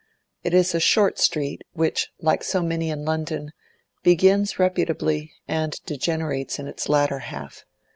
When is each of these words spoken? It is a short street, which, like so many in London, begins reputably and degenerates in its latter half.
It 0.43 0.55
is 0.55 0.73
a 0.73 0.79
short 0.79 1.19
street, 1.19 1.63
which, 1.73 2.09
like 2.19 2.43
so 2.43 2.63
many 2.63 2.89
in 2.89 3.05
London, 3.05 3.51
begins 4.01 4.57
reputably 4.57 5.33
and 5.47 5.79
degenerates 5.85 6.57
in 6.57 6.65
its 6.67 6.89
latter 6.89 7.19
half. 7.19 7.65